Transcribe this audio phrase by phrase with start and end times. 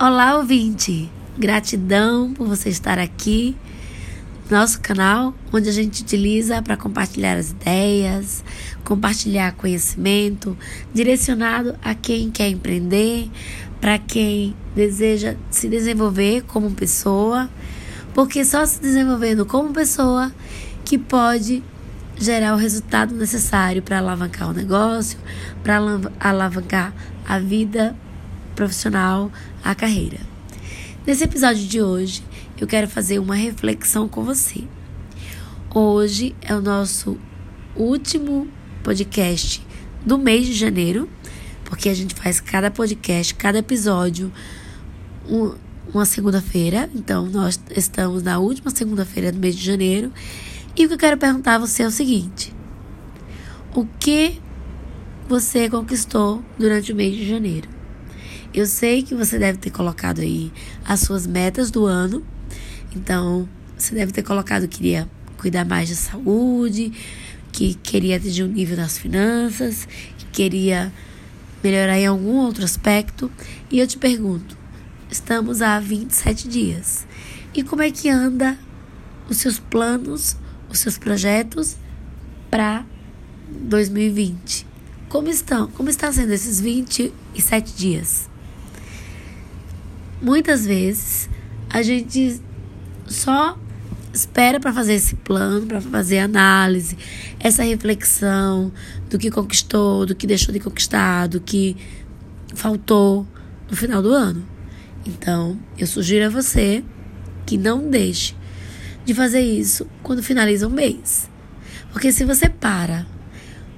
[0.00, 1.10] Olá, ouvinte!
[1.36, 3.56] Gratidão por você estar aqui
[4.48, 8.44] nosso canal, onde a gente utiliza para compartilhar as ideias,
[8.84, 10.56] compartilhar conhecimento,
[10.94, 13.28] direcionado a quem quer empreender,
[13.80, 17.50] para quem deseja se desenvolver como pessoa,
[18.14, 20.32] porque só se desenvolvendo como pessoa
[20.84, 21.60] que pode
[22.16, 25.18] gerar o resultado necessário para alavancar o negócio,
[25.64, 25.80] para
[26.20, 26.94] alavancar
[27.26, 27.96] a vida
[28.58, 29.30] profissional,
[29.62, 30.18] a carreira.
[31.06, 32.24] Nesse episódio de hoje,
[32.60, 34.64] eu quero fazer uma reflexão com você.
[35.72, 37.16] Hoje é o nosso
[37.76, 38.48] último
[38.82, 39.64] podcast
[40.04, 41.08] do mês de janeiro,
[41.64, 44.32] porque a gente faz cada podcast, cada episódio,
[45.28, 45.54] um,
[45.94, 46.90] uma segunda-feira.
[46.96, 50.12] Então, nós estamos na última segunda-feira do mês de janeiro.
[50.76, 52.52] E o que eu quero perguntar a você é o seguinte:
[53.72, 54.40] o que
[55.28, 57.77] você conquistou durante o mês de janeiro?
[58.52, 60.50] Eu sei que você deve ter colocado aí
[60.84, 62.24] as suas metas do ano.
[62.96, 63.46] Então,
[63.76, 66.92] você deve ter colocado que queria cuidar mais da saúde,
[67.52, 70.92] que queria atingir um nível nas finanças, que queria
[71.62, 73.30] melhorar em algum outro aspecto.
[73.70, 74.56] E eu te pergunto,
[75.10, 77.06] estamos há 27 dias.
[77.54, 78.58] E como é que anda
[79.28, 80.36] os seus planos,
[80.70, 81.76] os seus projetos
[82.50, 82.84] para
[83.48, 84.66] 2020?
[85.08, 85.68] Como estão?
[85.68, 88.28] Como está sendo esses 27 dias?
[90.20, 91.28] Muitas vezes
[91.70, 92.40] a gente
[93.06, 93.58] só
[94.12, 96.96] espera para fazer esse plano, para fazer análise,
[97.38, 98.72] essa reflexão
[99.08, 101.76] do que conquistou, do que deixou de conquistar, do que
[102.54, 103.26] faltou
[103.70, 104.44] no final do ano.
[105.06, 106.82] Então, eu sugiro a você
[107.46, 108.34] que não deixe
[109.04, 111.30] de fazer isso quando finaliza um mês.
[111.92, 113.06] Porque se você para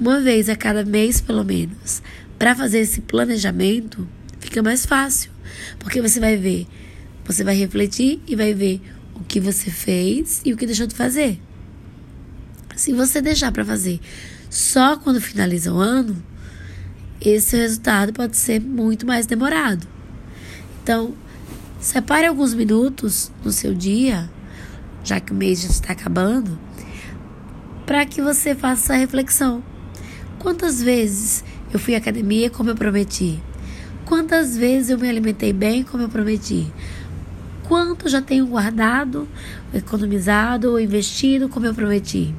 [0.00, 2.02] uma vez a cada mês, pelo menos,
[2.38, 4.08] para fazer esse planejamento,
[4.52, 5.30] fica mais fácil.
[5.78, 6.66] Porque você vai ver,
[7.24, 8.82] você vai refletir e vai ver
[9.14, 11.40] o que você fez e o que deixou de fazer.
[12.76, 13.98] Se você deixar para fazer
[14.50, 16.22] só quando finaliza o ano,
[17.18, 19.86] esse resultado pode ser muito mais demorado.
[20.82, 21.14] Então,
[21.80, 24.30] separe alguns minutos no seu dia,
[25.02, 26.58] já que o mês já está acabando,
[27.86, 29.62] para que você faça essa reflexão.
[30.38, 31.42] Quantas vezes
[31.72, 33.40] eu fui à academia como eu prometi?
[34.04, 36.70] Quantas vezes eu me alimentei bem como eu prometi?
[37.64, 39.28] Quanto já tenho guardado,
[39.72, 42.34] economizado ou investido como eu prometi?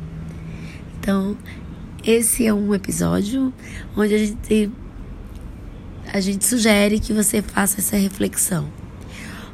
[1.00, 1.38] Então,
[2.04, 3.54] esse é um episódio
[3.96, 4.72] onde a gente,
[6.14, 8.70] a gente sugere que você faça essa reflexão.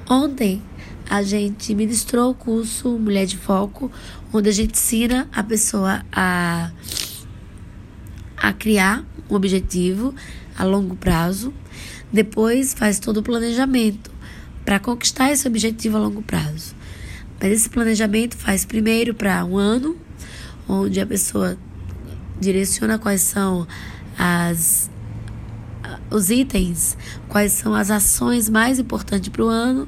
[0.10, 0.62] Ontem
[1.10, 3.92] a gente ministrou o curso Mulher de Foco,
[4.34, 6.72] onde a gente ensina a pessoa a,
[8.36, 10.14] a criar um objetivo
[10.58, 11.54] a longo prazo
[12.12, 14.12] depois faz todo o planejamento
[14.66, 16.76] para conquistar esse objetivo a longo prazo.
[17.40, 19.96] Mas esse planejamento faz primeiro para um ano,
[20.68, 21.58] onde a pessoa
[22.40, 23.68] direciona quais são
[24.18, 24.90] as
[26.12, 29.88] os itens, quais são as ações mais importantes para o ano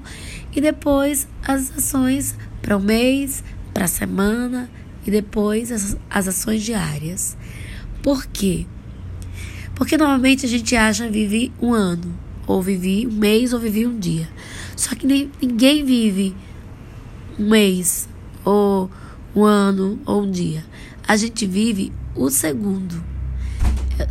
[0.55, 3.43] e depois as ações para o mês,
[3.73, 4.69] para a semana
[5.05, 7.37] e depois as, as ações diárias.
[8.01, 8.65] Por quê?
[9.81, 12.15] Porque normalmente a gente acha vive um ano,
[12.45, 14.29] ou vivi um mês, ou vivi um dia.
[14.77, 16.35] Só que nem, ninguém vive
[17.39, 18.07] um mês,
[18.45, 18.91] ou
[19.35, 20.63] um ano, ou um dia.
[21.07, 23.03] A gente vive o segundo.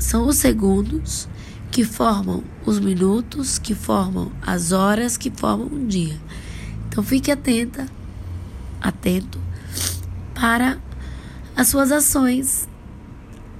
[0.00, 1.28] São os segundos
[1.70, 6.18] que formam os minutos, que formam as horas, que formam um dia.
[6.88, 7.86] Então fique atenta,
[8.80, 9.38] atento
[10.34, 10.80] para
[11.54, 12.68] as suas ações,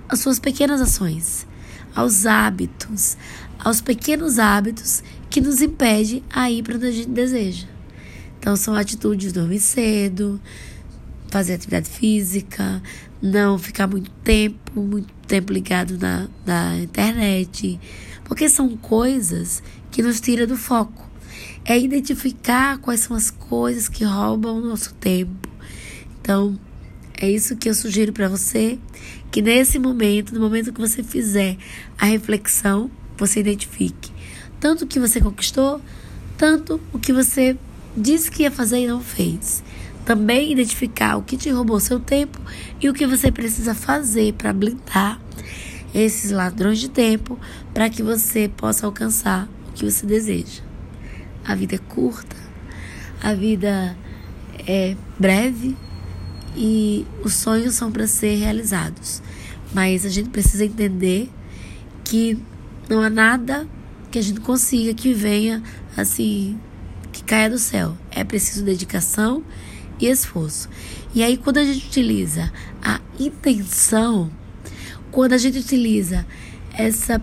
[0.09, 1.49] as suas pequenas ações
[1.95, 3.17] aos hábitos,
[3.59, 7.67] aos pequenos hábitos que nos impede a ir para onde a gente deseja.
[8.39, 10.41] Então são atitudes dormir cedo,
[11.29, 12.83] fazer atividade física,
[13.23, 17.79] não ficar muito tempo, muito tempo ligado na, na internet,
[18.25, 21.09] porque são coisas que nos tiram do foco.
[21.65, 25.49] É identificar quais são as coisas que roubam o nosso tempo.
[26.21, 26.59] Então,
[27.21, 28.79] é isso que eu sugiro para você,
[29.31, 31.57] que nesse momento, no momento que você fizer
[31.99, 34.11] a reflexão, você identifique
[34.61, 35.81] tanto o que você conquistou,
[36.37, 37.57] tanto o que você
[37.97, 39.65] disse que ia fazer e não fez.
[40.05, 42.39] Também identificar o que te roubou seu tempo
[42.81, 45.21] e o que você precisa fazer para blindar
[45.95, 47.39] esses ladrões de tempo
[47.73, 50.63] para que você possa alcançar o que você deseja.
[51.45, 52.37] A vida é curta,
[53.23, 53.97] a vida
[54.67, 55.77] é breve
[56.57, 59.23] e os sonhos são para ser realizados.
[59.73, 61.31] Mas a gente precisa entender
[62.05, 62.39] que
[62.89, 63.69] não há nada
[64.11, 65.63] que a gente consiga que venha
[65.97, 66.59] assim
[67.13, 67.97] que caia do céu.
[68.11, 69.45] É preciso dedicação
[70.01, 70.69] e esforço.
[71.15, 72.53] E aí, quando a gente utiliza
[72.83, 74.31] a intenção,
[75.11, 76.27] quando a gente utiliza
[76.73, 77.23] essa,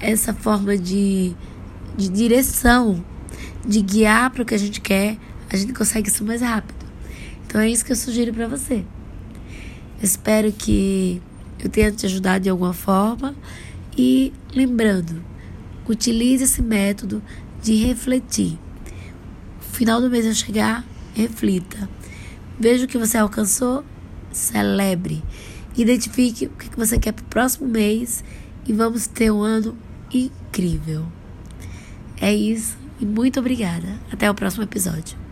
[0.00, 1.34] essa forma de,
[1.96, 3.04] de direção,
[3.66, 5.18] de guiar para o que a gente quer,
[5.50, 6.73] a gente consegue isso mais rápido.
[7.54, 8.84] Então é isso que eu sugiro para você.
[10.02, 11.22] Espero que
[11.62, 13.32] eu tenha te ajudado de alguma forma
[13.96, 15.22] e lembrando,
[15.88, 17.22] utilize esse método
[17.62, 18.58] de refletir.
[19.60, 20.84] O final do mês a chegar,
[21.14, 21.88] reflita.
[22.58, 23.84] Veja o que você alcançou,
[24.32, 25.22] celebre.
[25.76, 28.24] Identifique o que você quer para o próximo mês
[28.66, 29.78] e vamos ter um ano
[30.12, 31.06] incrível.
[32.20, 33.96] É isso e muito obrigada.
[34.10, 35.23] Até o próximo episódio.